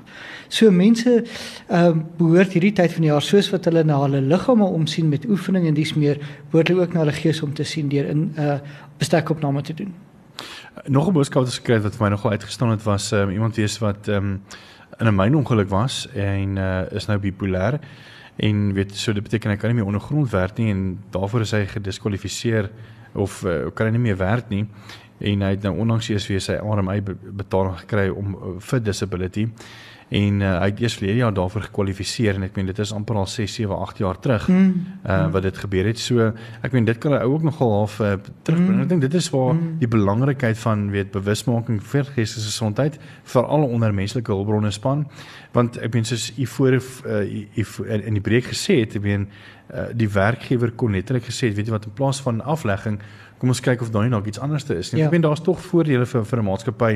[0.48, 1.24] So mense
[1.66, 5.08] ehm uh, behoort hierdie tyd van die jaar soos wat hulle na hulle liggame omsien
[5.08, 6.18] met oefening en dis meer,
[6.50, 8.58] behoort hulle ook na hulle gees om te sien deur in 'n uh,
[8.98, 9.94] bestekopname te doen.
[10.86, 13.78] Nog 'n boodskap wat geskryf wat vir my nogal uitgestaan het was um, iemand wees
[13.78, 14.40] wat ehm um,
[14.98, 17.78] in 'n mynongeluk was en uh, is nou bipolêr
[18.36, 21.50] en weet so dit beteken hy kan nie meer ondergrond werk nie en daarvoor is
[21.50, 22.70] hy gediskwalifiseer
[23.14, 24.66] of uh, kan hy nie meer werk nie.
[25.18, 29.48] En hy het nou onlangs eers weer sy RMI betaling gekry om uh, vir disability
[30.08, 33.18] en uh, hy het eers verlede jaar daarvoor gekwalifiseer en ek meen dit is amper
[33.20, 34.70] al 6 7 8 jaar terug mm.
[35.04, 36.30] uh, wat dit gebeur het so
[36.64, 38.14] ek meen dit kan hy ook nogal half uh,
[38.46, 38.86] terugbring mm.
[38.86, 39.76] ek dink dit is waar mm.
[39.82, 42.96] die belangrikheid van weet bewusmaking vir geestesgesondheid
[43.34, 45.04] veral onder menslike hulpbronne span
[45.52, 47.22] want ek meen soos u voor uh,
[48.00, 51.76] in die breek gesê het ek meen uh, die werkgewer kon netlik gesê weet jy
[51.76, 53.02] wat in plaas van aflegging
[53.38, 55.06] kom ons kyk of daar nie nog iets anders is nie ja.
[55.06, 56.94] ek meen daar's tog voordele vir vir 'n maatskappy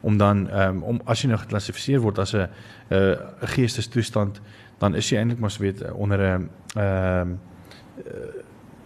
[0.00, 4.40] om dan um, om as jy nou geklassifiseer word as 'n 'n uh, geestestoestand
[4.78, 7.36] dan is jy eintlik maar weet onder 'n ehm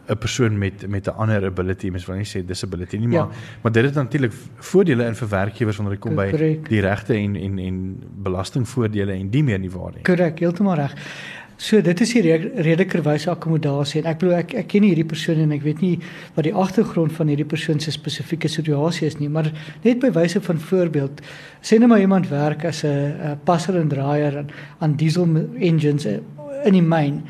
[0.07, 3.29] 'n persoon met met 'n ander ability, mens wil nie sê disability nie, maar ja.
[3.63, 7.37] maar dit het natuurlik voordele in vir werkgewers wanneer dit kom by die regte en
[7.37, 10.03] en en belastingvoordele en die meer nie waar nie.
[10.03, 10.95] Korrek, heeltemal reg.
[11.57, 12.23] So dit is die
[12.65, 15.95] redekerwyse akkommodasie en ek bedoel ek ek ken hierdie persoon en ek weet nie
[16.37, 19.51] wat die agtergrond van hierdie persoon se spesifieke situasie is nie, maar
[19.85, 21.23] net by wyse van voorbeeld,
[21.63, 25.27] sê net maar iemand werk as 'n passer en draaier aan, aan diesel
[25.61, 26.19] engines eh,
[26.65, 27.23] in die myn.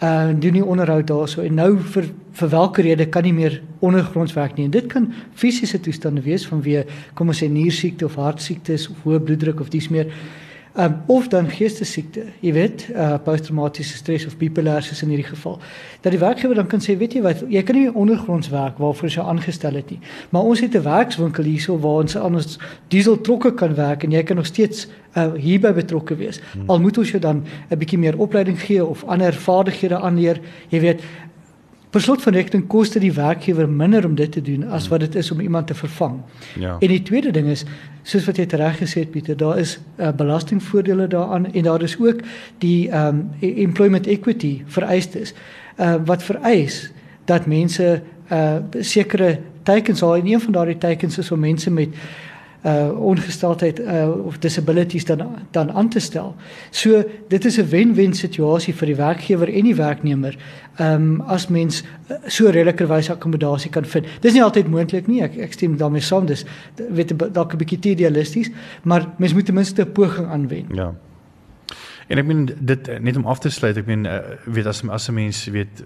[0.00, 4.32] Uh doen nie onderhoud daarso en nou vir vir watter rede kan nie meer ondergronds
[4.32, 4.64] werk nie.
[4.64, 9.20] En dit kan fisiese toestande wees vanweë kom ons sê niersiekte of hartsiektes of hoë
[9.20, 10.06] bloeddruk of dies meer.
[10.78, 15.56] Um, of dan geestesiekte, jy weet, uh, posttraumatiese stres of bipolêrs in hierdie geval.
[16.04, 19.10] Dat die werkgewer dan kan sê, weet jy wat, jy kan nie ondergronds werk waarvoor
[19.10, 19.98] jy aangestel het nie.
[20.30, 24.12] Maar ons het 'n werkswinkel hierso waar ons aan ons diesel trokke kan werk en
[24.12, 26.40] jy kan nog steeds uh, hierby betrokke wees.
[26.52, 26.70] Hmm.
[26.70, 30.40] Al moet ons jou dan 'n bietjie meer opleiding gee of ander vaardighede aanleer.
[30.68, 31.02] Jy weet,
[31.90, 35.00] Per slot van rekening kos dit die werkgewer minder om dit te doen as wat
[35.00, 36.20] dit is om iemand te vervang.
[36.54, 36.76] Ja.
[36.78, 37.64] En die tweede ding is,
[38.02, 41.98] soos wat jy reg gesê het Pieter, daar is uh, belastingvoordele daaraan en daar is
[41.98, 42.22] ook
[42.58, 45.34] die um employment equity vereistes
[45.78, 46.90] uh, wat vereis
[47.24, 48.00] dat mense
[48.30, 51.88] uh sekere teikens al en een van daardie teikens is om mense met
[52.64, 55.20] uh ongesteldheid uh of disabilities dan
[55.50, 56.34] dan aan te stel.
[56.70, 60.36] So dit is 'n wen-wen situasie vir die werkgewer en die werknemer.
[60.76, 64.06] Ehm um, as mens uh, so redelikerwys akkommodasie kan vind.
[64.20, 65.22] Dis nie altyd moontlik nie.
[65.22, 66.26] Ek ek stem daarmee saam.
[66.26, 66.44] Dis
[66.76, 68.50] weet dalk 'n bietjie idealisties,
[68.82, 70.66] maar mens moet ten minste 'n poging aanwend.
[70.74, 70.94] Ja.
[72.10, 74.16] En ek meen dit net om af te sluit, ek meen uh,
[74.50, 75.82] weet as as 'n mens weet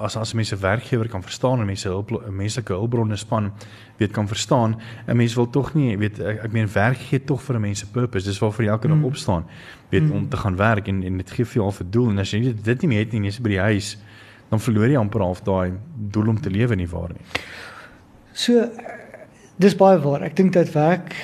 [0.00, 3.52] as as mense werkgewer kan verstaan en mense hulp menslike hulpbronne span
[4.00, 7.42] weet kan verstaan, 'n mens wil tog nie weet ek, ek meen werk gee tog
[7.42, 8.26] vir 'n mens se purpose.
[8.26, 9.04] Dis waarvoor jy elke dag mm.
[9.04, 9.44] opstaan.
[9.90, 10.12] Weet mm.
[10.12, 12.54] om te gaan werk en en dit gee vir jou 'n doel en as jy
[12.62, 13.98] dit nie meer het nie, jy's by die huis,
[14.48, 17.24] dan verloor jy amper half daai doel om te lewe nie waar nie.
[18.32, 18.70] So
[19.58, 20.22] dis baie waar.
[20.22, 21.14] Ek dink dat werk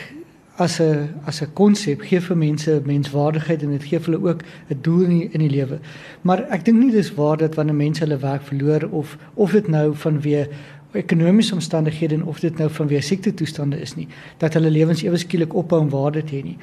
[0.59, 4.79] as 'n as 'n konsep gee vir mense menswaardigheid en dit gee hulle ook 'n
[4.83, 5.79] doel in die, in die lewe.
[6.23, 9.69] Maar ek dink nie dis waar dat wanneer mense hulle werk verloor of of dit
[9.69, 10.49] nou vanweë
[10.93, 15.55] ekonomiese omstandighede of dit nou vanweë siekte toestande is nie, dat hulle lewens ewe skielik
[15.55, 16.59] ophou om waarde te hê nie.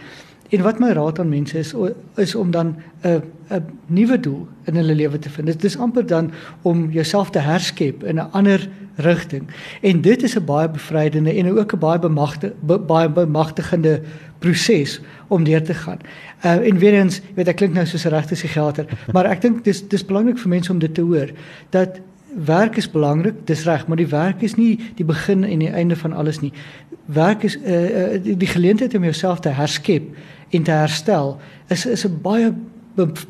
[0.50, 1.74] En wat my raad aan mense is
[2.18, 5.48] is om dan 'n 'n nuwe doel in hulle lewe te vind.
[5.48, 9.44] Dit is amper dan om jouself te herskep in 'n ander rigting.
[9.82, 12.54] En dit is 'n baie bevrydende en ook 'n baie bemagte
[12.88, 14.02] baie bemagtigende
[14.39, 15.98] proses om deur te gaan.
[16.46, 19.63] Uh en weer eens, weet ek klink nou soos 'n regte psigiater, maar ek dink
[19.63, 21.30] dis dis belangrik vir mense om dit te hoor
[21.70, 22.00] dat
[22.36, 25.96] werk is belangrik, dis reg, maar die werk is nie die begin en die einde
[25.96, 26.54] van alles nie.
[27.06, 30.04] Werk is uh, uh die, geleentheid om jouself te herskep
[30.50, 32.54] en te herstel is is 'n baie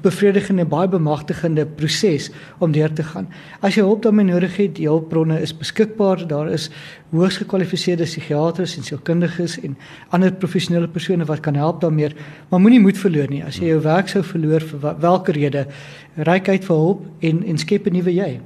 [0.02, 3.28] bevredigende baie bemagtigende proses om deur te gaan.
[3.62, 6.28] As jy hulp daarmee nodig het, die hulpbronne is beskikbaar.
[6.28, 6.70] Daar is
[7.12, 9.78] hoogs gekwalifiseerde psigiaters en sielkundiges en
[10.10, 12.10] ander professionele persone wat kan help daarmee.
[12.50, 13.44] Maar moenie moed verloor nie.
[13.44, 15.68] As jy jou werk sou verloor vir watter rede,
[16.16, 18.40] reik uit vir hulp en en skep 'n nuwe jy.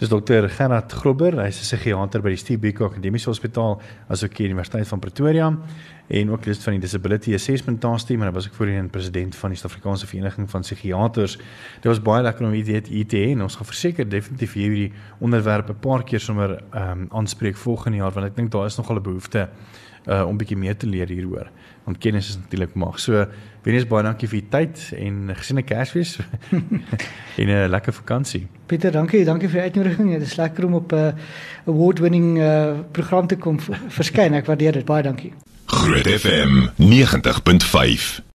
[0.00, 4.46] Dis dokter Gerard Grobber, hy's 'n psigiater by die Steve Biko Akademiese Hospitaal asook die
[4.48, 5.58] Universiteit van Pretoria
[6.08, 9.36] en ook lid van die Disability Assessment Task Team en hy was ook voorheen president
[9.36, 11.36] van die Suid-Afrikaanse Vereniging van Psigiaters.
[11.82, 15.78] Dit was baie lekker om hierdie IT en ons gaan verseker definitief hierdie onderwerp 'n
[15.80, 19.02] paar keer sommer ehm um, aanspreek volgende jaar want ek dink daar is nogal 'n
[19.02, 19.50] behoefte
[20.08, 21.50] uh om bietjie meer te leer hieroor.
[21.84, 22.98] Want kennis is natuurlik mag.
[22.98, 23.26] So
[23.62, 26.14] Wenes baie dankie vir u tyd en gesiene Kersfees
[27.40, 28.46] en 'n lekker vakansie.
[28.66, 30.12] Pieter, dankie, dankie vir die uitnodiging.
[30.18, 31.12] Dit is lekker om op 'n uh,
[31.66, 34.34] award-winning uh, program te kom verskyn.
[34.34, 35.32] Ek waardeer dit baie, dankie.
[35.66, 38.22] Groot FM 90.5